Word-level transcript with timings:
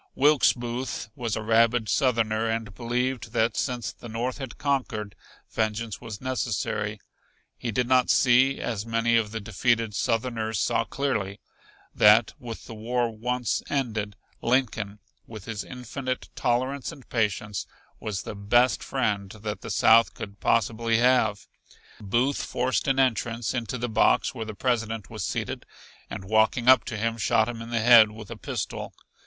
Wilkes 0.15 0.53
Booth 0.53 1.09
was 1.15 1.35
a 1.35 1.43
rabid 1.43 1.87
Southerner 1.87 2.47
and 2.47 2.73
believed 2.73 3.33
that 3.33 3.55
since 3.55 3.91
the 3.91 4.09
North 4.09 4.39
had 4.39 4.57
conquered, 4.57 5.15
vengeance 5.51 6.01
was 6.01 6.19
necessary. 6.19 6.99
He 7.55 7.69
did 7.71 7.87
not 7.87 8.09
see, 8.09 8.59
as 8.59 8.83
many 8.83 9.15
of 9.15 9.29
the 9.29 9.39
defeated 9.39 9.93
Southerners 9.93 10.57
saw 10.57 10.85
clearly, 10.85 11.39
that 11.93 12.33
with 12.39 12.65
the 12.65 12.73
war 12.73 13.11
once 13.15 13.61
ended 13.69 14.15
Lincoln, 14.41 14.97
with 15.27 15.45
his 15.45 15.63
infinite 15.63 16.29
tolerance 16.35 16.91
and 16.91 17.07
patience, 17.09 17.67
was 17.99 18.23
the 18.23 18.33
best 18.33 18.81
friend 18.81 19.29
that 19.43 19.61
the 19.61 19.69
South 19.69 20.15
could 20.15 20.39
possibly 20.39 20.97
have. 20.97 21.45
Booth 21.99 22.41
forced 22.43 22.87
an 22.87 22.99
entrance 22.99 23.53
into 23.53 23.77
the 23.77 23.87
box 23.87 24.33
where 24.33 24.45
the 24.45 24.55
President 24.55 25.11
was 25.11 25.23
seated 25.23 25.63
and 26.09 26.25
walking 26.25 26.67
up 26.67 26.85
to 26.85 26.97
him 26.97 27.19
shot 27.19 27.47
him 27.47 27.61
in 27.61 27.69
the 27.69 27.81
head 27.81 28.09
with 28.09 28.31
a 28.31 28.35
pistol. 28.35 28.95